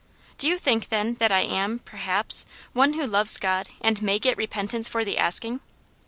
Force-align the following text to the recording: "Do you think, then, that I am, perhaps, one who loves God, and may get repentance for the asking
"Do 0.39 0.47
you 0.47 0.57
think, 0.57 0.89
then, 0.89 1.13
that 1.19 1.31
I 1.31 1.41
am, 1.41 1.77
perhaps, 1.77 2.47
one 2.73 2.93
who 2.93 3.05
loves 3.05 3.37
God, 3.37 3.69
and 3.81 4.01
may 4.01 4.17
get 4.17 4.35
repentance 4.35 4.89
for 4.89 5.05
the 5.05 5.19
asking 5.19 5.59